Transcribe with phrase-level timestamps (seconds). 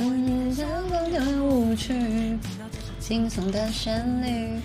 [0.00, 2.38] 嗯，像风的舞曲，
[3.00, 4.60] 轻松的旋律，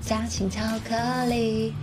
[0.00, 1.74] 夹心巧克力。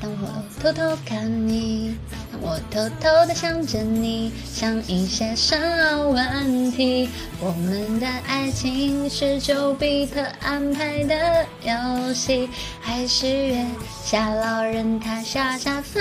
[0.00, 1.96] 当我偷偷看你，
[2.30, 7.08] 当我偷偷的想着你，想一些深奥问题。
[7.40, 12.48] 我们的爱情是丘比特安排的游戏，
[12.80, 13.66] 还是月
[14.04, 16.00] 下老人他傻傻分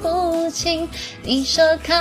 [0.00, 0.88] 不清？
[1.24, 1.94] 你说靠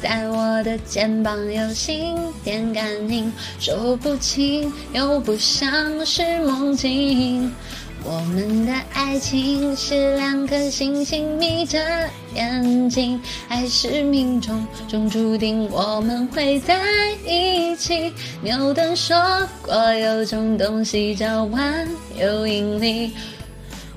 [0.00, 7.52] 在我的肩膀有心电感应，说不清又不像是梦境。
[8.08, 11.78] 我们的爱情是两颗星星眯着
[12.36, 16.78] 眼睛，还是命中中注定我们会在
[17.26, 18.12] 一起？
[18.40, 19.16] 牛顿说
[19.60, 23.10] 过有种东西叫万有引力，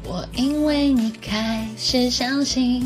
[0.04, 2.84] 我因为你开始相信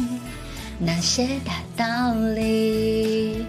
[0.77, 3.46] 那些大道理。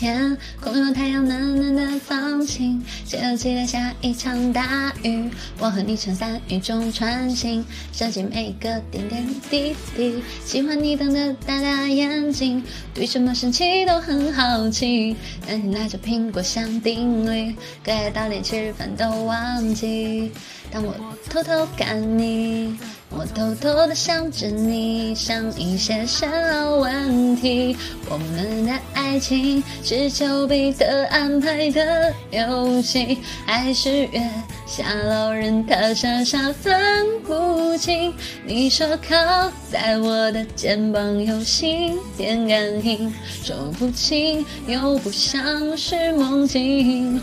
[0.00, 5.30] 天空有太阳暖暖的放晴，谁又期待下一场大雨？
[5.58, 10.22] 我和你撑伞雨中穿行，想起每个点点滴滴。
[10.42, 15.14] 喜欢你瞪的大大眼睛，对什么神奇都很好奇。
[15.46, 17.54] 当你拿着苹果想定律，
[17.84, 20.32] 可爱到连吃饭都忘记。
[20.70, 20.94] 当我
[21.28, 22.74] 偷偷看你。
[23.12, 27.76] 我偷偷的想着你，想一些深奥问题。
[28.08, 34.22] 我们的爱情是丘比特安排的游戏，还是月
[34.64, 38.14] 下老人他傻傻分不清？
[38.46, 47.20] 你说靠在我的肩膀有心电感应，说不清又不像是梦境。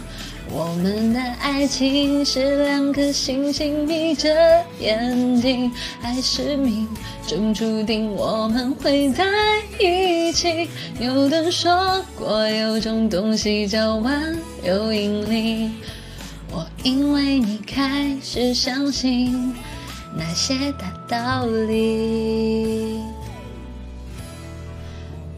[0.50, 4.30] 我们的爱情是两颗星星眯着
[4.80, 6.88] 眼睛，还是命
[7.28, 9.26] 中注定我们会在
[9.80, 10.70] 一起？
[11.00, 15.72] 牛顿说过有种东西叫万有引力，
[16.52, 19.54] 我因为你开始相信
[20.16, 23.02] 那些大道理。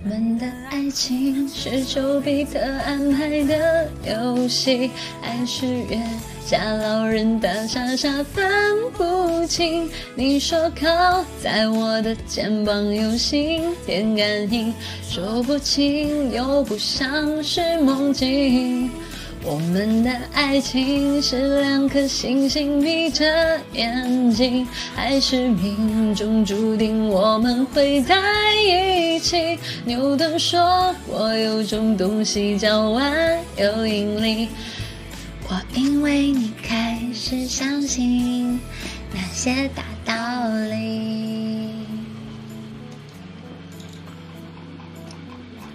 [0.02, 4.90] 我们的爱情是丘比特安排的游戏，
[5.22, 6.00] 还是月
[6.46, 8.50] 下老人大傻傻分
[8.94, 9.90] 不清？
[10.16, 14.74] 你说靠在我的肩膀有心电感应，
[15.04, 18.90] 说不清又不像是梦境。
[19.42, 23.26] 我们的爱情是两颗星星眯着
[23.74, 28.16] 眼睛，还是命中注定我们会在
[28.56, 29.19] 一起？
[29.86, 34.48] 牛顿说过有种东西叫万有引力，
[35.48, 38.60] 我因为你开始相信
[39.14, 40.14] 那些大道
[40.70, 40.79] 理。